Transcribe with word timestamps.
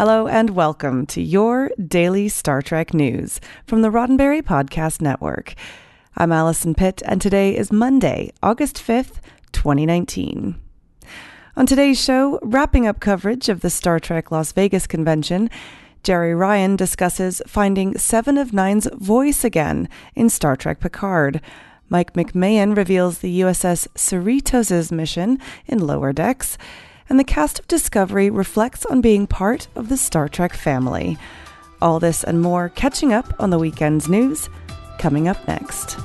Hello 0.00 0.26
and 0.26 0.56
welcome 0.56 1.04
to 1.08 1.20
your 1.20 1.70
daily 1.76 2.26
Star 2.30 2.62
Trek 2.62 2.94
news 2.94 3.38
from 3.66 3.82
the 3.82 3.90
Roddenberry 3.90 4.40
Podcast 4.40 5.02
Network. 5.02 5.54
I'm 6.16 6.32
Allison 6.32 6.74
Pitt, 6.74 7.02
and 7.04 7.20
today 7.20 7.54
is 7.54 7.70
Monday, 7.70 8.32
August 8.42 8.78
5th, 8.78 9.16
2019. 9.52 10.58
On 11.54 11.66
today's 11.66 12.02
show, 12.02 12.38
wrapping 12.40 12.86
up 12.86 12.98
coverage 12.98 13.50
of 13.50 13.60
the 13.60 13.68
Star 13.68 14.00
Trek 14.00 14.30
Las 14.30 14.52
Vegas 14.52 14.86
convention, 14.86 15.50
Jeri 16.02 16.34
Ryan 16.34 16.76
discusses 16.76 17.42
finding 17.46 17.98
Seven 17.98 18.38
of 18.38 18.54
Nine's 18.54 18.88
voice 18.94 19.44
again 19.44 19.86
in 20.14 20.30
Star 20.30 20.56
Trek 20.56 20.80
Picard. 20.80 21.42
Mike 21.90 22.14
McMahan 22.14 22.74
reveals 22.74 23.18
the 23.18 23.42
USS 23.42 23.86
Cerritos' 23.88 24.90
mission 24.90 25.38
in 25.66 25.86
Lower 25.86 26.14
Decks 26.14 26.56
and 27.10 27.18
the 27.18 27.24
cast 27.24 27.58
of 27.58 27.66
Discovery 27.66 28.30
reflects 28.30 28.86
on 28.86 29.00
being 29.00 29.26
part 29.26 29.66
of 29.74 29.88
the 29.88 29.96
Star 29.96 30.28
Trek 30.28 30.54
family. 30.54 31.18
All 31.82 31.98
this 31.98 32.22
and 32.22 32.40
more 32.40 32.68
catching 32.68 33.12
up 33.12 33.34
on 33.40 33.50
the 33.50 33.58
weekend's 33.58 34.08
news 34.08 34.48
coming 34.98 35.26
up 35.26 35.46
next. 35.48 35.98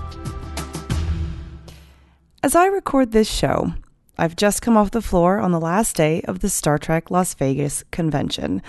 As 2.41 2.55
I 2.55 2.65
record 2.65 3.12
this 3.12 3.29
show, 3.29 3.73
I've 4.17 4.35
just 4.35 4.62
come 4.62 4.75
off 4.75 4.91
the 4.91 5.01
floor 5.01 5.39
on 5.39 5.51
the 5.51 5.59
last 5.59 5.95
day 5.95 6.21
of 6.23 6.39
the 6.39 6.49
Star 6.49 6.79
Trek 6.79 7.12
Las 7.12 7.35
Vegas 7.35 7.84
convention. 7.91 8.63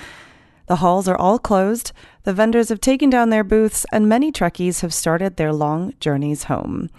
The 0.66 0.76
halls 0.76 1.08
are 1.08 1.16
all 1.16 1.38
closed, 1.38 1.92
the 2.24 2.34
vendors 2.34 2.68
have 2.68 2.80
taken 2.80 3.08
down 3.08 3.30
their 3.30 3.44
booths, 3.44 3.86
and 3.92 4.08
many 4.08 4.30
Trekkies 4.30 4.80
have 4.80 4.92
started 4.92 5.36
their 5.36 5.52
long 5.52 5.94
journeys 6.00 6.44
home. 6.44 6.90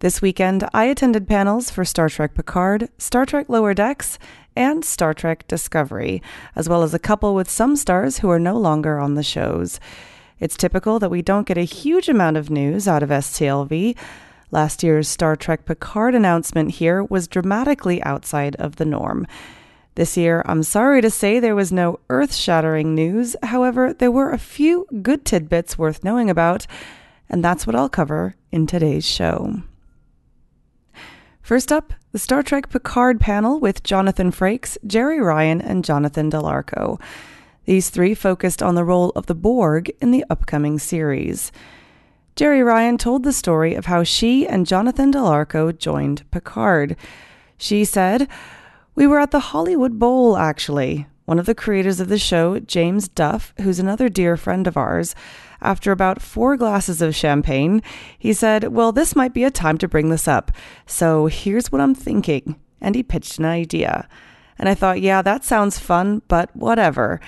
This 0.00 0.22
weekend, 0.22 0.66
I 0.72 0.84
attended 0.84 1.28
panels 1.28 1.70
for 1.70 1.84
Star 1.84 2.08
Trek 2.08 2.34
Picard, 2.34 2.88
Star 2.98 3.26
Trek 3.26 3.48
Lower 3.48 3.74
Decks, 3.74 4.18
and 4.60 4.84
Star 4.84 5.14
Trek 5.14 5.48
Discovery, 5.48 6.22
as 6.54 6.68
well 6.68 6.82
as 6.82 6.92
a 6.92 6.98
couple 6.98 7.34
with 7.34 7.48
some 7.48 7.76
stars 7.76 8.18
who 8.18 8.28
are 8.28 8.38
no 8.38 8.58
longer 8.58 8.98
on 8.98 9.14
the 9.14 9.22
shows. 9.22 9.80
It's 10.38 10.54
typical 10.54 10.98
that 10.98 11.10
we 11.10 11.22
don't 11.22 11.46
get 11.46 11.56
a 11.56 11.62
huge 11.62 12.10
amount 12.10 12.36
of 12.36 12.50
news 12.50 12.86
out 12.86 13.02
of 13.02 13.08
STLV. 13.08 13.96
Last 14.50 14.82
year's 14.82 15.08
Star 15.08 15.34
Trek 15.34 15.64
Picard 15.64 16.14
announcement 16.14 16.72
here 16.72 17.02
was 17.02 17.26
dramatically 17.26 18.02
outside 18.02 18.54
of 18.56 18.76
the 18.76 18.84
norm. 18.84 19.26
This 19.94 20.18
year, 20.18 20.42
I'm 20.44 20.62
sorry 20.62 21.00
to 21.00 21.10
say 21.10 21.40
there 21.40 21.54
was 21.54 21.72
no 21.72 21.98
earth 22.10 22.34
shattering 22.34 22.94
news. 22.94 23.36
However, 23.42 23.94
there 23.94 24.10
were 24.10 24.30
a 24.30 24.38
few 24.38 24.86
good 25.00 25.24
tidbits 25.24 25.78
worth 25.78 26.04
knowing 26.04 26.28
about, 26.28 26.66
and 27.30 27.42
that's 27.42 27.66
what 27.66 27.74
I'll 27.74 27.88
cover 27.88 28.34
in 28.52 28.66
today's 28.66 29.06
show. 29.06 29.62
First 31.50 31.72
up, 31.72 31.92
the 32.12 32.18
Star 32.20 32.44
Trek 32.44 32.70
Picard 32.70 33.18
panel 33.18 33.58
with 33.58 33.82
Jonathan 33.82 34.30
Frakes, 34.30 34.78
Jeri 34.86 35.20
Ryan, 35.20 35.60
and 35.60 35.84
Jonathan 35.84 36.28
Del 36.28 36.46
Arco. 36.46 37.00
These 37.64 37.90
three 37.90 38.14
focused 38.14 38.62
on 38.62 38.76
the 38.76 38.84
role 38.84 39.10
of 39.16 39.26
the 39.26 39.34
Borg 39.34 39.90
in 40.00 40.12
the 40.12 40.24
upcoming 40.30 40.78
series. 40.78 41.50
Jeri 42.36 42.64
Ryan 42.64 42.98
told 42.98 43.24
the 43.24 43.32
story 43.32 43.74
of 43.74 43.86
how 43.86 44.04
she 44.04 44.46
and 44.46 44.64
Jonathan 44.64 45.10
Del 45.10 45.26
Arco 45.26 45.72
joined 45.72 46.22
Picard. 46.30 46.94
She 47.58 47.84
said, 47.84 48.28
We 48.94 49.08
were 49.08 49.18
at 49.18 49.32
the 49.32 49.40
Hollywood 49.40 49.98
Bowl, 49.98 50.36
actually. 50.36 51.08
One 51.30 51.38
of 51.38 51.46
the 51.46 51.54
creators 51.54 52.00
of 52.00 52.08
the 52.08 52.18
show, 52.18 52.58
James 52.58 53.06
Duff, 53.06 53.54
who's 53.60 53.78
another 53.78 54.08
dear 54.08 54.36
friend 54.36 54.66
of 54.66 54.76
ours, 54.76 55.14
after 55.62 55.92
about 55.92 56.20
four 56.20 56.56
glasses 56.56 57.00
of 57.00 57.14
champagne, 57.14 57.84
he 58.18 58.32
said, 58.32 58.72
Well, 58.72 58.90
this 58.90 59.14
might 59.14 59.32
be 59.32 59.44
a 59.44 59.50
time 59.52 59.78
to 59.78 59.86
bring 59.86 60.08
this 60.08 60.26
up. 60.26 60.50
So 60.86 61.26
here's 61.26 61.70
what 61.70 61.80
I'm 61.80 61.94
thinking. 61.94 62.56
And 62.80 62.96
he 62.96 63.04
pitched 63.04 63.38
an 63.38 63.44
idea. 63.44 64.08
And 64.58 64.68
I 64.68 64.74
thought, 64.74 65.02
yeah, 65.02 65.22
that 65.22 65.44
sounds 65.44 65.78
fun, 65.78 66.22
but 66.26 66.50
whatever. 66.56 67.20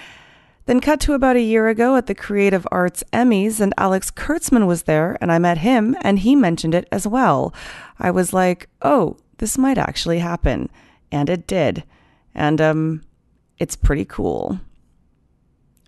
Then 0.67 0.81
cut 0.81 0.99
to 1.03 1.13
about 1.13 1.37
a 1.37 1.41
year 1.41 1.69
ago 1.69 1.95
at 1.95 2.09
the 2.09 2.15
Creative 2.17 2.67
Arts 2.73 3.05
Emmys, 3.13 3.61
and 3.61 3.73
Alex 3.79 4.11
Kurtzman 4.11 4.67
was 4.67 4.83
there, 4.83 5.17
and 5.21 5.31
I 5.31 5.39
met 5.39 5.59
him, 5.59 5.97
and 6.01 6.19
he 6.19 6.35
mentioned 6.35 6.75
it 6.75 6.89
as 6.91 7.07
well. 7.07 7.55
I 8.01 8.11
was 8.11 8.33
like, 8.33 8.69
oh, 8.83 9.19
this 9.39 9.57
might 9.57 9.79
actually 9.79 10.19
happen. 10.19 10.71
And 11.13 11.31
it 11.31 11.47
did. 11.47 11.85
And, 12.35 12.61
um, 12.61 13.03
it's 13.59 13.77
pretty 13.77 14.05
cool. 14.05 14.61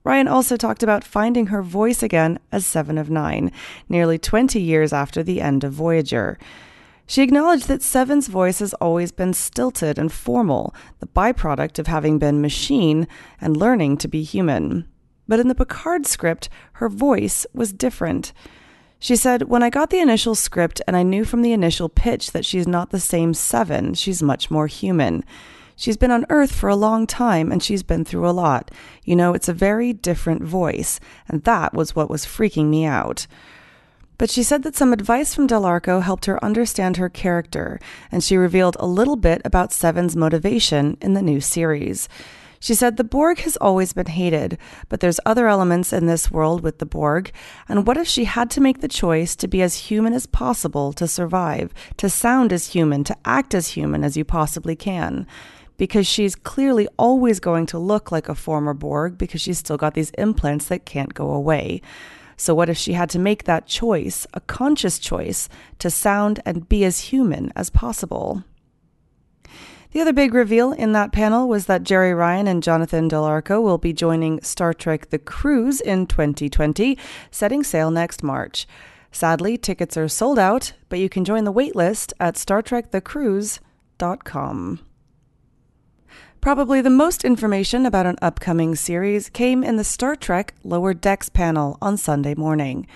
Ryan 0.05 0.29
also 0.29 0.57
talked 0.57 0.83
about 0.83 1.03
finding 1.03 1.47
her 1.47 1.63
voice 1.63 2.03
again 2.03 2.39
as 2.53 2.67
Seven 2.67 2.99
of 2.99 3.09
Nine, 3.09 3.51
nearly 3.89 4.19
20 4.19 4.61
years 4.61 4.93
after 4.93 5.23
the 5.23 5.41
end 5.41 5.65
of 5.65 5.73
Voyager. 5.73 6.39
She 7.07 7.23
acknowledged 7.23 7.69
that 7.69 7.83
Seven's 7.83 8.29
voice 8.29 8.59
has 8.61 8.75
always 8.75 9.13
been 9.13 9.33
stilted 9.33 9.99
and 9.99 10.13
formal, 10.13 10.75
the 11.01 11.07
byproduct 11.07 11.79
of 11.79 11.87
having 11.87 12.19
been 12.19 12.41
machine 12.41 13.09
and 13.41 13.57
learning 13.57 13.97
to 13.99 14.09
be 14.09 14.23
human. 14.23 14.87
But 15.27 15.41
in 15.41 15.49
the 15.49 15.55
Picard 15.55 16.07
script, 16.07 16.49
her 16.75 16.89
voice 16.89 17.47
was 17.55 17.73
different. 17.73 18.33
She 18.99 19.17
said, 19.17 19.45
When 19.45 19.63
I 19.63 19.71
got 19.71 19.91
the 19.91 20.01
initial 20.01 20.35
script 20.35 20.81
and 20.87 20.97
I 20.97 21.03
knew 21.03 21.25
from 21.25 21.43
the 21.43 21.53
initial 21.53 21.89
pitch 21.89 22.33
that 22.33 22.45
she's 22.45 22.67
not 22.67 22.91
the 22.91 23.01
same 23.01 23.35
Seven, 23.35 23.95
she's 23.95 24.23
much 24.23 24.51
more 24.51 24.67
human. 24.67 25.25
She's 25.77 25.97
been 25.97 26.11
on 26.11 26.27
Earth 26.31 26.55
for 26.55 26.69
a 26.69 26.77
long 26.77 27.07
time 27.07 27.51
and 27.51 27.63
she's 27.63 27.83
been 27.83 28.05
through 28.05 28.29
a 28.29 28.33
lot. 28.33 28.71
You 29.03 29.17
know, 29.17 29.35
it's 29.35 29.49
a 29.49 29.53
very 29.53 29.93
different 29.93 30.43
voice, 30.43 31.01
and 31.29 31.43
that 31.45 31.75
was 31.75 31.97
what 31.97 32.11
was 32.11 32.25
freaking 32.25 32.67
me 32.67 32.85
out. 32.85 33.27
But 34.17 34.31
she 34.31 34.45
said 34.45 34.63
that 34.63 34.77
some 34.77 34.93
advice 34.93 35.35
from 35.35 35.49
Del 35.49 35.65
Arco 35.65 36.01
helped 36.01 36.27
her 36.27 36.43
understand 36.45 36.97
her 36.97 37.09
character, 37.09 37.81
and 38.13 38.23
she 38.23 38.37
revealed 38.37 38.77
a 38.79 38.87
little 38.87 39.17
bit 39.17 39.43
about 39.45 39.73
Seven's 39.73 40.15
motivation 40.15 40.97
in 41.01 41.15
the 41.15 41.23
new 41.23 41.41
series. 41.41 42.09
She 42.61 42.75
said 42.75 42.97
the 42.97 43.05
Borg 43.05 43.41
has 43.41 43.57
always 43.57 43.93
been 43.93 44.07
hated, 44.07 44.57
but 44.89 45.01
there's 45.01 45.21
other 45.27 45.49
elements 45.49 45.93
in 45.93 46.07
this 46.07 46.31
world 46.31 46.63
with 46.63 46.79
the 46.79 46.87
Borg, 46.87 47.33
and 47.69 47.87
what 47.87 47.99
if 47.99 48.07
she 48.07 48.25
had 48.25 48.51
to 48.53 48.61
make 48.61 48.81
the 48.81 48.89
choice 48.89 49.37
to 49.37 49.49
be 49.49 49.61
as 49.61 49.75
human 49.75 50.15
as 50.15 50.25
possible 50.27 50.93
to 50.95 51.09
survive, 51.09 51.75
to 51.99 52.09
sound 52.09 52.53
as 52.53 52.69
human, 52.69 53.05
to 53.05 53.17
act 53.25 53.53
as 53.53 53.69
human 53.69 54.05
as 54.05 54.17
you 54.17 54.25
possibly 54.25 54.77
can? 54.77 55.27
Because 55.77 56.07
she's 56.07 56.37
clearly 56.37 56.87
always 56.99 57.41
going 57.41 57.67
to 57.67 57.79
look 57.79 58.13
like 58.13 58.29
a 58.29 58.35
former 58.35 58.75
Borg 58.75 59.19
because 59.19 59.41
she's 59.41 59.59
still 59.59 59.77
got 59.77 59.95
these 59.95 60.11
implants 60.11 60.69
that 60.69 60.87
can't 60.87 61.15
go 61.15 61.31
away. 61.31 61.83
So, 62.37 62.55
what 62.55 62.69
if 62.69 62.77
she 62.77 62.95
had 62.95 63.11
to 63.11 63.19
make 63.19 63.45
that 63.45 63.67
choice, 63.67 64.27
a 64.35 64.41
conscious 64.41 64.99
choice, 64.99 65.49
to 65.79 65.91
sound 65.91 66.41
and 66.45 66.69
be 66.69 66.85
as 66.85 67.01
human 67.01 67.53
as 67.57 67.71
possible? 67.71 68.45
The 69.95 70.01
other 70.01 70.13
big 70.13 70.35
reveal 70.35 70.73
in 70.73 70.93
that 70.93 71.13
panel 71.13 71.49
was 71.49 71.67
that 71.67 71.85
Jeri 71.85 72.19
Ryan 72.19 72.49
and 72.49 72.65
Jonathan 72.65 73.07
Del 73.07 73.23
Arco 73.23 73.61
will 73.61 73.79
be 73.79 73.93
joining 73.93 74.43
Star 74.43 74.75
Trek 74.75 75.11
The 75.11 75.21
Cruise 75.21 75.81
in 75.81 76.09
2020, 76.09 76.99
setting 77.31 77.63
sail 77.63 77.93
next 77.93 78.25
March. 78.25 78.67
Sadly, 79.13 79.57
tickets 79.57 79.97
are 79.97 80.09
sold 80.09 80.41
out, 80.41 80.73
but 80.89 80.99
you 80.99 81.09
can 81.09 81.25
join 81.25 81.45
the 81.45 81.53
waitlist 81.53 82.13
at 82.19 82.35
StarTrekTheCruise.com. 82.35 84.81
Probably 86.45 86.83
the 86.83 86.91
most 86.91 87.25
information 87.25 87.87
about 87.87 88.05
an 88.05 88.19
upcoming 88.21 88.75
series 88.75 89.31
came 89.31 89.65
in 89.65 89.77
the 89.77 89.83
Star 89.83 90.15
Trek 90.15 90.53
Lower 90.63 90.93
Decks 90.93 91.31
panel 91.31 91.79
on 91.81 91.97
Sunday 91.97 92.35
morning. 92.35 92.87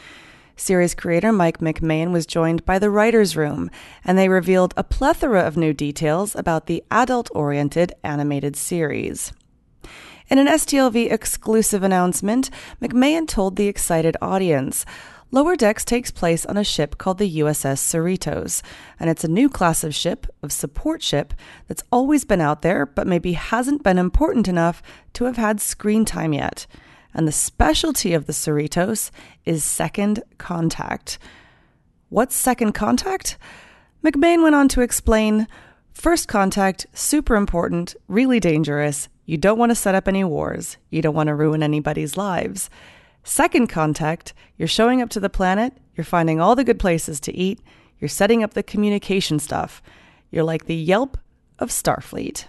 Series 0.55 0.95
creator 0.95 1.33
Mike 1.33 1.57
McMahan 1.57 2.13
was 2.13 2.27
joined 2.27 2.67
by 2.67 2.79
the 2.79 2.91
Writers' 2.91 3.39
Room, 3.39 3.71
and 4.05 4.19
they 4.19 4.29
revealed 4.29 4.75
a 4.77 4.85
plethora 4.85 5.47
of 5.47 5.57
new 5.57 5.73
details 5.73 6.37
about 6.37 6.67
the 6.67 6.85
adult 6.91 7.31
oriented 7.35 7.95
animated 8.05 8.55
series. 8.55 9.33
In 10.29 10.37
an 10.37 10.47
STLV 10.47 11.11
exclusive 11.11 11.83
announcement, 11.83 12.51
McMahan 12.83 13.27
told 13.27 13.57
the 13.57 13.67
excited 13.67 14.15
audience 14.21 14.85
Lower 15.31 15.57
Decks 15.57 15.85
takes 15.85 16.11
place 16.11 16.47
on 16.47 16.57
a 16.57 16.65
ship 16.65 16.97
called 16.97 17.19
the 17.19 17.39
USS 17.41 17.79
Cerritos, 17.79 18.63
and 18.99 19.11
it's 19.11 19.25
a 19.25 19.29
new 19.29 19.51
class 19.51 19.85
of 19.85 19.95
ship, 19.95 20.27
of 20.43 20.53
support 20.53 21.03
ship, 21.03 21.35
that's 21.67 21.83
always 21.93 22.25
been 22.25 22.41
out 22.41 22.63
there, 22.63 22.87
but 22.87 23.07
maybe 23.07 23.35
hasn't 23.35 23.83
been 23.83 23.99
important 23.99 24.49
enough 24.49 24.83
to 25.13 25.25
have 25.25 25.37
had 25.37 25.61
screen 25.61 26.07
time 26.07 26.33
yet. 26.33 26.67
And 27.13 27.29
the 27.29 27.33
specialty 27.33 28.15
of 28.15 28.25
the 28.25 28.33
Cerritos 28.33 29.11
is 29.45 29.63
second 29.65 30.23
contact. 30.39 31.19
What's 32.09 32.35
second 32.35 32.73
contact? 32.73 33.37
McMahan 34.03 34.43
went 34.43 34.55
on 34.55 34.69
to 34.69 34.81
explain 34.81 35.47
First 35.99 36.29
contact, 36.29 36.87
super 36.93 37.35
important, 37.35 37.97
really 38.07 38.39
dangerous. 38.39 39.09
You 39.27 39.37
don't 39.37 39.59
want 39.59 39.71
to 39.71 39.75
set 39.75 39.97
up 39.97 40.07
any 40.07 40.23
wars. 40.23 40.77
You 40.91 41.03
don't 41.03 41.15
want 41.15 41.27
to 41.27 41.35
ruin 41.35 41.61
anybody's 41.61 42.17
lives. 42.17 42.71
Second 43.23 43.69
contact, 43.69 44.33
you're 44.57 44.69
showing 44.69 45.03
up 45.03 45.11
to 45.11 45.21
the 45.21 45.31
planet, 45.31 45.75
you're 45.95 46.05
finding 46.05 46.41
all 46.41 46.55
the 46.57 46.65
good 46.65 46.79
places 46.79 47.21
to 47.21 47.35
eat, 47.35 47.61
you're 47.99 48.09
setting 48.09 48.43
up 48.43 48.55
the 48.55 48.63
communication 48.63 49.39
stuff. 49.39 49.83
You're 50.31 50.45
like 50.45 50.67
the 50.67 50.75
Yelp 50.75 51.19
of 51.59 51.71
Starfleet. 51.71 52.47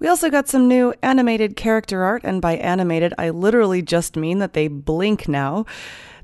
We 0.00 0.08
also 0.08 0.30
got 0.30 0.48
some 0.48 0.68
new 0.68 0.94
animated 1.02 1.56
character 1.56 2.04
art, 2.04 2.22
and 2.24 2.40
by 2.40 2.56
animated, 2.56 3.14
I 3.18 3.30
literally 3.30 3.82
just 3.82 4.16
mean 4.16 4.38
that 4.38 4.52
they 4.52 4.68
blink 4.68 5.28
now. 5.28 5.66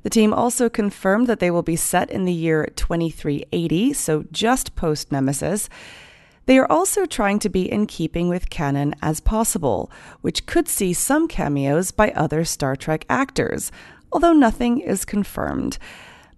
The 0.02 0.10
team 0.10 0.32
also 0.32 0.68
confirmed 0.68 1.26
that 1.26 1.40
they 1.40 1.50
will 1.50 1.62
be 1.62 1.76
set 1.76 2.10
in 2.10 2.24
the 2.24 2.32
year 2.32 2.66
2380, 2.76 3.92
so 3.94 4.24
just 4.30 4.76
post 4.76 5.10
Nemesis. 5.10 5.68
They 6.46 6.58
are 6.58 6.70
also 6.70 7.06
trying 7.06 7.38
to 7.40 7.48
be 7.48 7.70
in 7.70 7.86
keeping 7.86 8.28
with 8.28 8.50
canon 8.50 8.94
as 9.00 9.20
possible, 9.20 9.90
which 10.20 10.46
could 10.46 10.68
see 10.68 10.92
some 10.92 11.26
cameos 11.26 11.90
by 11.90 12.10
other 12.10 12.44
Star 12.44 12.76
Trek 12.76 13.06
actors, 13.08 13.72
although 14.12 14.34
nothing 14.34 14.80
is 14.80 15.04
confirmed. 15.04 15.78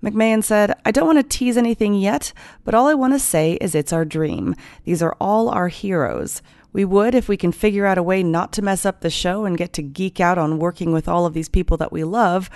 McMahan 0.03 0.45
said, 0.45 0.75
I 0.85 0.93
don't 0.93 1.07
want 1.07 1.19
to 1.19 1.39
tease 1.39 1.57
anything 1.57 1.95
yet, 1.95 2.33
but 2.65 2.75
all 2.75 2.87
I 2.87 2.95
want 2.95 3.15
to 3.15 3.19
say 3.19 3.55
is 3.55 3.75
it's 3.75 3.93
our 3.93 4.05
dream. 4.05 4.55
These 4.85 5.03
are 5.03 5.17
all 5.21 5.49
our 5.49 5.69
heroes. 5.69 6.43
We 6.73 6.85
would 6.85 7.15
if 7.15 7.29
we 7.29 7.37
can 7.37 7.53
figure 7.53 7.87
out 7.87 7.99
a 7.99 8.03
way 8.03 8.23
not 8.23 8.53
to 8.53 8.63
mess 8.63 8.87
up 8.87 9.01
the 9.01 9.11
show 9.11 9.45
and 9.45 9.57
get 9.57 9.73
to 9.73 9.83
geek 9.83 10.21
out 10.21 10.39
on 10.39 10.59
working 10.59 10.93
with 10.93 11.09
all 11.09 11.27
of 11.27 11.35
these 11.35 11.49
people 11.49 11.77
that 11.79 11.91
we 11.91 12.05
love, 12.05 12.51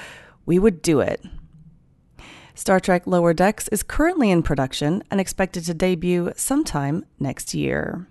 we 0.47 0.59
would 0.59 0.83
do 0.83 1.01
it. 1.01 1.25
Star 2.55 2.81
Trek 2.81 3.07
Lower 3.07 3.33
Decks 3.33 3.69
is 3.69 3.83
currently 3.83 4.31
in 4.31 4.43
production 4.43 5.03
and 5.11 5.21
expected 5.21 5.65
to 5.65 5.75
debut 5.75 6.33
sometime 6.37 7.05
next 7.19 7.55
year. 7.55 8.07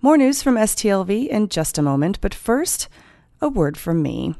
More 0.00 0.16
news 0.16 0.42
from 0.42 0.54
STLV 0.54 1.28
in 1.28 1.48
just 1.48 1.76
a 1.78 1.82
moment, 1.82 2.20
but 2.20 2.34
first, 2.34 2.88
a 3.40 3.48
word 3.48 3.76
from 3.76 4.02
me. 4.02 4.34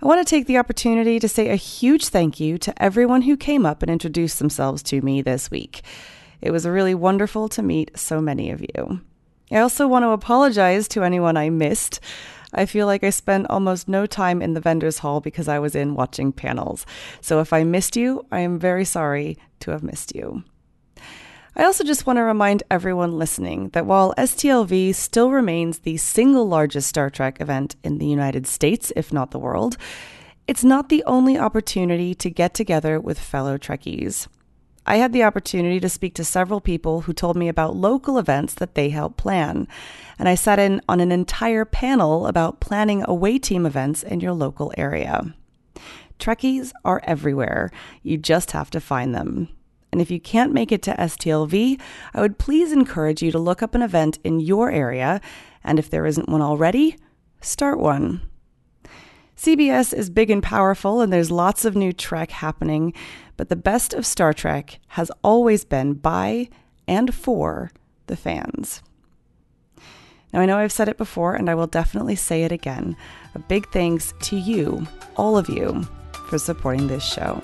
I 0.00 0.06
want 0.06 0.24
to 0.24 0.30
take 0.30 0.46
the 0.46 0.58
opportunity 0.58 1.18
to 1.18 1.28
say 1.28 1.48
a 1.48 1.56
huge 1.56 2.06
thank 2.06 2.38
you 2.38 2.56
to 2.58 2.82
everyone 2.82 3.22
who 3.22 3.36
came 3.36 3.66
up 3.66 3.82
and 3.82 3.90
introduced 3.90 4.38
themselves 4.38 4.80
to 4.84 5.00
me 5.00 5.22
this 5.22 5.50
week. 5.50 5.82
It 6.40 6.52
was 6.52 6.68
really 6.68 6.94
wonderful 6.94 7.48
to 7.48 7.62
meet 7.62 7.98
so 7.98 8.20
many 8.20 8.50
of 8.50 8.60
you. 8.60 9.00
I 9.50 9.58
also 9.58 9.88
want 9.88 10.04
to 10.04 10.10
apologize 10.10 10.86
to 10.88 11.02
anyone 11.02 11.36
I 11.36 11.50
missed. 11.50 11.98
I 12.52 12.66
feel 12.66 12.86
like 12.86 13.04
I 13.04 13.10
spent 13.10 13.50
almost 13.50 13.88
no 13.88 14.06
time 14.06 14.40
in 14.40 14.54
the 14.54 14.60
vendors 14.60 14.98
hall 14.98 15.20
because 15.20 15.48
I 15.48 15.58
was 15.58 15.74
in 15.74 15.94
watching 15.94 16.32
panels. 16.32 16.86
So 17.20 17.40
if 17.40 17.52
I 17.52 17.64
missed 17.64 17.96
you, 17.96 18.26
I 18.32 18.40
am 18.40 18.58
very 18.58 18.84
sorry 18.84 19.36
to 19.60 19.70
have 19.70 19.82
missed 19.82 20.14
you. 20.14 20.44
I 21.56 21.64
also 21.64 21.82
just 21.82 22.06
want 22.06 22.18
to 22.18 22.22
remind 22.22 22.62
everyone 22.70 23.18
listening 23.18 23.70
that 23.70 23.84
while 23.84 24.14
STLV 24.16 24.94
still 24.94 25.32
remains 25.32 25.80
the 25.80 25.96
single 25.96 26.46
largest 26.46 26.88
Star 26.88 27.10
Trek 27.10 27.40
event 27.40 27.74
in 27.82 27.98
the 27.98 28.06
United 28.06 28.46
States, 28.46 28.92
if 28.94 29.12
not 29.12 29.32
the 29.32 29.40
world, 29.40 29.76
it's 30.46 30.64
not 30.64 30.88
the 30.88 31.02
only 31.04 31.36
opportunity 31.36 32.14
to 32.14 32.30
get 32.30 32.54
together 32.54 33.00
with 33.00 33.18
fellow 33.18 33.58
Trekkies. 33.58 34.28
I 34.88 34.96
had 34.96 35.12
the 35.12 35.22
opportunity 35.22 35.80
to 35.80 35.88
speak 35.90 36.14
to 36.14 36.24
several 36.24 36.62
people 36.62 37.02
who 37.02 37.12
told 37.12 37.36
me 37.36 37.48
about 37.48 37.76
local 37.76 38.16
events 38.16 38.54
that 38.54 38.74
they 38.74 38.88
help 38.88 39.18
plan. 39.18 39.68
And 40.18 40.30
I 40.30 40.34
sat 40.34 40.58
in 40.58 40.80
on 40.88 40.98
an 41.00 41.12
entire 41.12 41.66
panel 41.66 42.26
about 42.26 42.60
planning 42.60 43.04
away 43.06 43.38
team 43.38 43.66
events 43.66 44.02
in 44.02 44.20
your 44.20 44.32
local 44.32 44.72
area. 44.78 45.34
Trekkies 46.18 46.72
are 46.86 47.02
everywhere. 47.04 47.70
You 48.02 48.16
just 48.16 48.52
have 48.52 48.70
to 48.70 48.80
find 48.80 49.14
them. 49.14 49.50
And 49.92 50.00
if 50.00 50.10
you 50.10 50.20
can't 50.20 50.54
make 50.54 50.72
it 50.72 50.80
to 50.84 50.94
STLV, 50.94 51.78
I 52.14 52.20
would 52.22 52.38
please 52.38 52.72
encourage 52.72 53.22
you 53.22 53.30
to 53.30 53.38
look 53.38 53.62
up 53.62 53.74
an 53.74 53.82
event 53.82 54.18
in 54.24 54.40
your 54.40 54.70
area. 54.70 55.20
And 55.62 55.78
if 55.78 55.90
there 55.90 56.06
isn't 56.06 56.30
one 56.30 56.40
already, 56.40 56.96
start 57.42 57.78
one. 57.78 58.22
CBS 59.38 59.94
is 59.94 60.10
big 60.10 60.32
and 60.32 60.42
powerful, 60.42 61.00
and 61.00 61.12
there's 61.12 61.30
lots 61.30 61.64
of 61.64 61.76
new 61.76 61.92
Trek 61.92 62.32
happening, 62.32 62.92
but 63.36 63.48
the 63.48 63.54
best 63.54 63.94
of 63.94 64.04
Star 64.04 64.32
Trek 64.32 64.80
has 64.88 65.12
always 65.22 65.64
been 65.64 65.94
by 65.94 66.48
and 66.88 67.14
for 67.14 67.70
the 68.08 68.16
fans. 68.16 68.82
Now, 70.32 70.40
I 70.40 70.46
know 70.46 70.58
I've 70.58 70.72
said 70.72 70.88
it 70.88 70.98
before, 70.98 71.36
and 71.36 71.48
I 71.48 71.54
will 71.54 71.68
definitely 71.68 72.16
say 72.16 72.42
it 72.42 72.50
again. 72.50 72.96
A 73.36 73.38
big 73.38 73.70
thanks 73.70 74.12
to 74.22 74.36
you, 74.36 74.88
all 75.16 75.38
of 75.38 75.48
you, 75.48 75.86
for 76.28 76.38
supporting 76.38 76.88
this 76.88 77.04
show. 77.04 77.40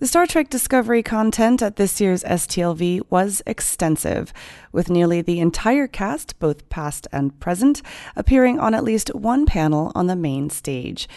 The 0.00 0.06
Star 0.06 0.28
Trek 0.28 0.48
Discovery 0.48 1.02
content 1.02 1.60
at 1.60 1.74
this 1.74 2.00
year's 2.00 2.22
STLV 2.22 3.02
was 3.10 3.42
extensive, 3.46 4.32
with 4.70 4.88
nearly 4.88 5.22
the 5.22 5.40
entire 5.40 5.88
cast, 5.88 6.38
both 6.38 6.68
past 6.68 7.08
and 7.10 7.36
present, 7.40 7.82
appearing 8.14 8.60
on 8.60 8.74
at 8.74 8.84
least 8.84 9.12
one 9.12 9.44
panel 9.44 9.90
on 9.96 10.06
the 10.06 10.14
main 10.14 10.50
stage. 10.50 11.08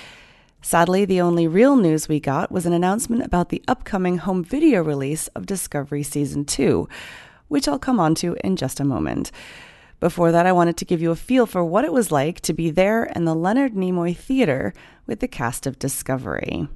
Sadly, 0.63 1.05
the 1.05 1.21
only 1.21 1.47
real 1.47 1.75
news 1.75 2.09
we 2.09 2.19
got 2.19 2.51
was 2.51 2.65
an 2.65 2.73
announcement 2.73 3.23
about 3.23 3.49
the 3.49 3.61
upcoming 3.67 4.17
home 4.17 4.43
video 4.43 4.81
release 4.83 5.27
of 5.35 5.45
Discovery 5.45 6.01
Season 6.01 6.43
2, 6.43 6.89
which 7.49 7.67
I'll 7.67 7.77
come 7.77 7.99
on 7.99 8.15
to 8.15 8.35
in 8.43 8.55
just 8.55 8.79
a 8.79 8.83
moment. 8.83 9.31
Before 9.99 10.31
that, 10.31 10.47
I 10.47 10.53
wanted 10.53 10.77
to 10.77 10.85
give 10.85 11.03
you 11.03 11.11
a 11.11 11.15
feel 11.15 11.45
for 11.45 11.63
what 11.63 11.85
it 11.85 11.93
was 11.93 12.11
like 12.11 12.39
to 12.41 12.53
be 12.53 12.71
there 12.71 13.03
in 13.03 13.25
the 13.25 13.35
Leonard 13.35 13.75
Nimoy 13.75 14.17
Theater 14.17 14.73
with 15.05 15.19
the 15.19 15.27
cast 15.27 15.67
of 15.67 15.77
Discovery. 15.77 16.67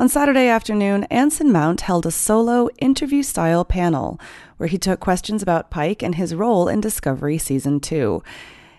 On 0.00 0.08
Saturday 0.08 0.48
afternoon, 0.48 1.04
Anson 1.10 1.52
Mount 1.52 1.82
held 1.82 2.06
a 2.06 2.10
solo 2.10 2.70
interview 2.78 3.22
style 3.22 3.66
panel 3.66 4.18
where 4.56 4.66
he 4.66 4.78
took 4.78 4.98
questions 4.98 5.42
about 5.42 5.70
Pike 5.70 6.02
and 6.02 6.14
his 6.14 6.34
role 6.34 6.68
in 6.68 6.80
Discovery 6.80 7.36
Season 7.36 7.80
2. 7.80 8.22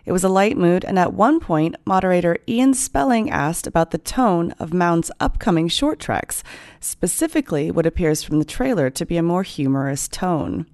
It 0.04 0.14
was 0.14 0.24
a 0.24 0.30
light 0.30 0.58
mood, 0.58 0.84
and 0.84 0.98
at 0.98 1.14
one 1.14 1.40
point, 1.40 1.76
moderator 1.86 2.38
Ian 2.48 2.74
Spelling 2.74 3.30
asked 3.30 3.68
about 3.68 3.92
the 3.92 4.00
tone 4.00 4.54
of 4.54 4.74
Mount's 4.74 5.12
upcoming 5.20 5.68
short 5.68 6.00
treks, 6.00 6.44
specifically 6.80 7.70
what 7.70 7.86
appears 7.86 8.24
from 8.24 8.40
the 8.40 8.44
trailer 8.44 8.90
to 8.90 9.06
be 9.06 9.18
a 9.18 9.22
more 9.22 9.44
humorous 9.44 10.08
tone. 10.08 10.66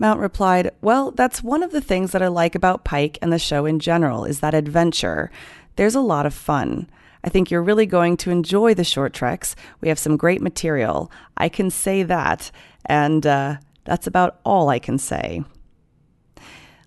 Mount 0.00 0.18
replied, 0.18 0.72
Well, 0.80 1.12
that's 1.12 1.44
one 1.44 1.62
of 1.62 1.70
the 1.70 1.80
things 1.80 2.10
that 2.10 2.22
I 2.22 2.26
like 2.26 2.56
about 2.56 2.84
Pike 2.84 3.18
and 3.22 3.32
the 3.32 3.38
show 3.38 3.66
in 3.66 3.78
general, 3.78 4.24
is 4.24 4.40
that 4.40 4.52
adventure. 4.52 5.30
There's 5.76 5.94
a 5.94 6.00
lot 6.00 6.26
of 6.26 6.34
fun. 6.34 6.88
I 7.24 7.30
think 7.30 7.50
you're 7.50 7.62
really 7.62 7.86
going 7.86 8.18
to 8.18 8.30
enjoy 8.30 8.74
the 8.74 8.84
short 8.84 9.14
treks. 9.14 9.56
We 9.80 9.88
have 9.88 9.98
some 9.98 10.18
great 10.18 10.42
material. 10.42 11.10
I 11.38 11.48
can 11.48 11.70
say 11.70 12.02
that, 12.02 12.50
and 12.84 13.26
uh, 13.26 13.56
that's 13.84 14.06
about 14.06 14.40
all 14.44 14.68
I 14.68 14.78
can 14.78 14.98
say. 14.98 15.42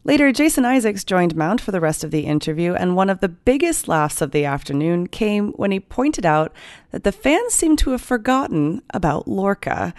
Later, 0.04 0.32
Jason 0.32 0.64
Isaacs 0.64 1.04
joined 1.04 1.36
Mount 1.36 1.60
for 1.60 1.72
the 1.72 1.82
rest 1.82 2.04
of 2.04 2.12
the 2.12 2.28
interview, 2.28 2.74
and 2.74 2.96
one 2.96 3.10
of 3.10 3.20
the 3.20 3.28
biggest 3.28 3.88
laughs 3.88 4.22
of 4.22 4.32
the 4.32 4.46
afternoon 4.46 5.08
came 5.08 5.50
when 5.54 5.72
he 5.72 5.80
pointed 5.80 6.26
out 6.26 6.54
that 6.92 7.04
the 7.04 7.12
fans 7.12 7.54
seem 7.54 7.76
to 7.78 7.90
have 7.90 8.02
forgotten 8.02 8.84
about 8.94 9.28
Lorca. 9.28 9.94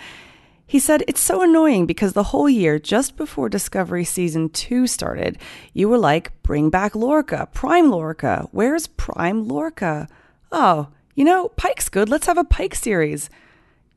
He 0.66 0.78
said, 0.78 1.02
It's 1.09 1.21
so 1.21 1.42
annoying 1.42 1.85
because 1.85 2.12
the 2.12 2.23
whole 2.23 2.49
year, 2.49 2.78
just 2.78 3.16
before 3.16 3.49
Discovery 3.49 4.04
Season 4.04 4.49
2 4.50 4.87
started, 4.87 5.37
you 5.75 5.88
were 5.88 5.99
like, 5.99 6.42
Bring 6.42 6.71
back 6.71 6.95
Lorca, 6.95 7.49
Prime 7.52 7.90
Lorca. 7.90 8.49
Where's 8.52 8.87
Prime 8.87 9.49
Lorca? 9.49 10.09
Oh, 10.50 10.88
you 11.14 11.25
know, 11.25 11.49
Pike's 11.50 11.88
good. 11.88 12.09
Let's 12.09 12.26
have 12.26 12.38
a 12.38 12.45
Pike 12.45 12.75
series. 12.75 13.28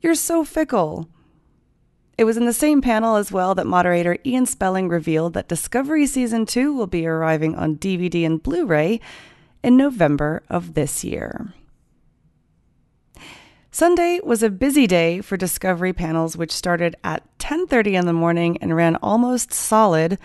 You're 0.00 0.14
so 0.14 0.44
fickle. 0.44 1.08
It 2.18 2.24
was 2.24 2.36
in 2.36 2.44
the 2.44 2.52
same 2.52 2.82
panel 2.82 3.16
as 3.16 3.32
well 3.32 3.54
that 3.54 3.66
moderator 3.66 4.18
Ian 4.26 4.46
Spelling 4.46 4.88
revealed 4.88 5.32
that 5.34 5.48
Discovery 5.48 6.06
Season 6.06 6.44
2 6.44 6.74
will 6.74 6.86
be 6.86 7.06
arriving 7.06 7.54
on 7.54 7.76
DVD 7.76 8.26
and 8.26 8.42
Blu 8.42 8.66
ray 8.66 9.00
in 9.62 9.76
November 9.76 10.42
of 10.50 10.74
this 10.74 11.04
year. 11.04 11.54
Sunday 13.70 14.20
was 14.22 14.42
a 14.42 14.50
busy 14.50 14.86
day 14.86 15.22
for 15.22 15.38
Discovery 15.38 15.94
panels 15.94 16.36
which 16.36 16.52
started 16.52 16.94
at 17.02 17.22
10:30 17.38 17.94
in 17.94 18.06
the 18.06 18.12
morning 18.12 18.58
and 18.58 18.76
ran 18.76 18.96
almost 18.96 19.52
solid 19.52 20.18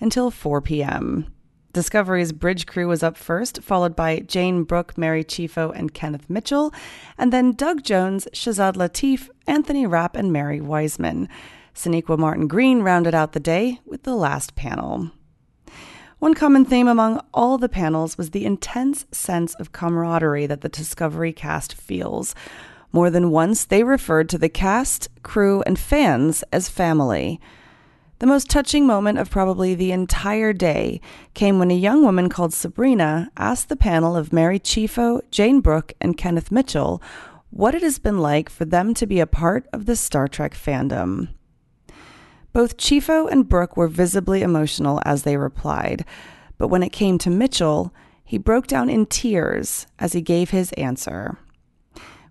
until 0.00 0.32
4 0.32 0.60
p.m. 0.60 1.32
Discovery's 1.72 2.32
bridge 2.32 2.66
crew 2.66 2.88
was 2.88 3.02
up 3.02 3.16
first, 3.16 3.62
followed 3.62 3.94
by 3.94 4.20
Jayne 4.20 4.64
Brook, 4.64 4.96
Mary 4.96 5.22
Chieffo, 5.22 5.70
and 5.74 5.92
Kenneth 5.92 6.28
Mitchell, 6.28 6.72
and 7.18 7.32
then 7.32 7.52
Doug 7.52 7.82
Jones, 7.82 8.26
Shazad 8.32 8.74
Latif, 8.74 9.28
Anthony 9.46 9.86
Rapp, 9.86 10.16
and 10.16 10.32
Mary 10.32 10.60
Wiseman. 10.60 11.28
Sonequa 11.74 12.18
Martin 12.18 12.48
Green 12.48 12.80
rounded 12.80 13.14
out 13.14 13.32
the 13.32 13.40
day 13.40 13.80
with 13.84 14.02
the 14.02 14.16
last 14.16 14.54
panel. 14.54 15.10
One 16.18 16.34
common 16.34 16.64
theme 16.64 16.88
among 16.88 17.20
all 17.32 17.58
the 17.58 17.68
panels 17.68 18.18
was 18.18 18.30
the 18.30 18.44
intense 18.44 19.06
sense 19.12 19.54
of 19.54 19.70
camaraderie 19.70 20.46
that 20.46 20.62
the 20.62 20.68
Discovery 20.68 21.32
cast 21.32 21.74
feels. 21.74 22.34
More 22.90 23.10
than 23.10 23.30
once, 23.30 23.64
they 23.64 23.84
referred 23.84 24.28
to 24.30 24.38
the 24.38 24.48
cast, 24.48 25.08
crew, 25.22 25.62
and 25.66 25.78
fans 25.78 26.42
as 26.50 26.68
family. 26.68 27.40
The 28.20 28.26
most 28.26 28.50
touching 28.50 28.84
moment 28.84 29.18
of 29.18 29.30
probably 29.30 29.74
the 29.76 29.92
entire 29.92 30.52
day 30.52 31.00
came 31.34 31.58
when 31.60 31.70
a 31.70 31.74
young 31.74 32.02
woman 32.02 32.28
called 32.28 32.52
Sabrina 32.52 33.30
asked 33.36 33.68
the 33.68 33.76
panel 33.76 34.16
of 34.16 34.32
Mary 34.32 34.58
Chieffo, 34.58 35.20
Jayne 35.30 35.60
Brook, 35.60 35.92
and 36.00 36.16
Kenneth 36.16 36.50
Mitchell 36.50 37.00
what 37.50 37.76
it 37.76 37.82
has 37.82 38.00
been 38.00 38.18
like 38.18 38.50
for 38.50 38.64
them 38.64 38.92
to 38.94 39.06
be 39.06 39.20
a 39.20 39.26
part 39.26 39.68
of 39.72 39.86
the 39.86 39.94
Star 39.94 40.26
Trek 40.26 40.54
fandom. 40.54 41.28
Both 42.52 42.76
Chieffo 42.76 43.30
and 43.30 43.48
Brook 43.48 43.76
were 43.76 43.88
visibly 43.88 44.42
emotional 44.42 45.00
as 45.04 45.22
they 45.22 45.36
replied. 45.36 46.04
but 46.58 46.68
when 46.68 46.82
it 46.82 46.90
came 46.90 47.18
to 47.18 47.30
Mitchell, 47.30 47.94
he 48.24 48.36
broke 48.36 48.66
down 48.66 48.90
in 48.90 49.06
tears 49.06 49.86
as 50.00 50.12
he 50.12 50.20
gave 50.20 50.50
his 50.50 50.72
answer. 50.72 51.38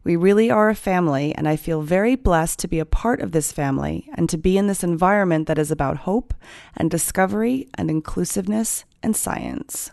We 0.07 0.15
really 0.15 0.49
are 0.49 0.69
a 0.69 0.73
family, 0.73 1.35
and 1.35 1.49
I 1.49 1.57
feel 1.57 1.81
very 1.81 2.15
blessed 2.15 2.59
to 2.59 2.69
be 2.69 2.79
a 2.79 2.85
part 2.85 3.19
of 3.19 3.33
this 3.33 3.51
family 3.51 4.09
and 4.13 4.29
to 4.29 4.37
be 4.37 4.57
in 4.57 4.67
this 4.67 4.81
environment 4.81 5.47
that 5.47 5.57
is 5.57 5.69
about 5.69 5.97
hope 5.97 6.33
and 6.77 6.89
discovery 6.89 7.67
and 7.73 7.89
inclusiveness 7.89 8.85
and 9.03 9.17
science. 9.17 9.91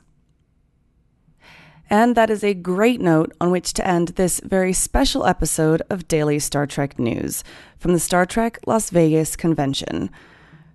And 1.90 2.14
that 2.14 2.30
is 2.30 2.44
a 2.44 2.54
great 2.54 3.00
note 3.00 3.33
on 3.40 3.50
which 3.50 3.73
to 3.73 3.85
end 3.85 4.11
this 4.11 4.38
very 4.44 4.73
special 4.73 5.26
episode 5.26 5.83
of 5.90 6.06
Daily 6.06 6.38
Star 6.38 6.64
Trek 6.64 6.97
News 6.97 7.42
from 7.76 7.92
the 7.92 7.99
Star 7.99 8.25
Trek 8.25 8.61
Las 8.68 8.90
Vegas 8.90 9.35
Convention. 9.35 10.11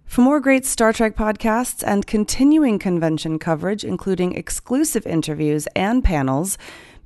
For 0.03 0.19
more 0.19 0.41
great 0.41 0.65
Star 0.65 0.91
Trek 0.91 1.15
podcasts 1.15 1.81
and 1.88 2.05
continuing 2.05 2.77
convention 2.77 3.39
coverage, 3.39 3.86
including 3.86 4.34
exclusive 4.34 5.08
interviews 5.08 5.65
and 5.77 6.03
panels, 6.03 6.58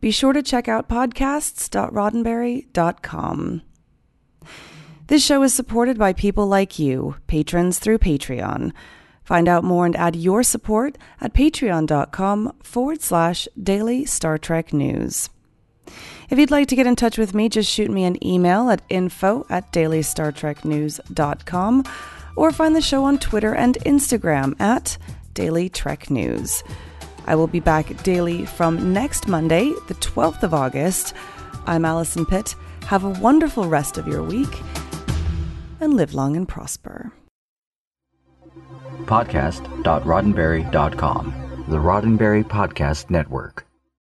be 0.03 0.11
sure 0.11 0.33
to 0.33 0.43
check 0.43 0.67
out 0.67 0.89
podcasts.roddenberry.com. 0.89 3.61
This 5.07 5.25
show 5.25 5.41
is 5.43 5.53
supported 5.53 5.97
by 5.97 6.11
people 6.11 6.47
like 6.47 6.77
you, 6.77 7.15
patrons 7.27 7.79
through 7.79 7.99
Patreon. 7.99 8.73
Find 9.23 9.47
out 9.47 9.63
more 9.63 9.85
and 9.85 9.95
add 9.95 10.17
your 10.17 10.43
support 10.43 10.97
at 11.21 11.33
patreon.com 11.33 12.53
forward 12.61 13.01
slash 13.01 13.47
daily 13.57 14.03
Star 14.03 14.37
Trek 14.37 14.73
news. 14.73 15.29
If 16.29 16.37
you'd 16.37 16.51
like 16.51 16.67
to 16.67 16.75
get 16.75 16.85
in 16.85 16.97
touch 16.97 17.17
with 17.17 17.33
me, 17.33 17.47
just 17.47 17.71
shoot 17.71 17.89
me 17.89 18.03
an 18.03 18.21
email 18.21 18.69
at 18.69 18.81
info 18.89 19.45
at 19.49 19.71
dailystartreknews.com 19.71 21.83
or 22.35 22.51
find 22.51 22.75
the 22.75 22.81
show 22.81 23.05
on 23.05 23.19
Twitter 23.19 23.55
and 23.55 23.77
Instagram 23.85 24.59
at 24.59 24.97
Daily 25.33 25.69
Trek 25.69 26.09
News. 26.09 26.61
I 27.25 27.35
will 27.35 27.47
be 27.47 27.59
back 27.59 28.03
daily 28.03 28.45
from 28.45 28.93
next 28.93 29.27
Monday, 29.27 29.73
the 29.87 29.95
12th 29.95 30.43
of 30.43 30.53
August. 30.53 31.13
I'm 31.65 31.85
Allison 31.85 32.25
Pitt. 32.25 32.55
Have 32.85 33.03
a 33.03 33.09
wonderful 33.09 33.67
rest 33.67 33.97
of 33.97 34.07
your 34.07 34.21
week 34.21 34.61
and 35.79 35.93
live 35.93 36.13
long 36.13 36.35
and 36.35 36.47
prosper. 36.47 37.11
Podcast.roddenberry.com, 39.05 41.63
the 41.67 41.77
Roddenberry 41.77 42.43
Podcast 42.43 43.09
Network. 43.09 43.65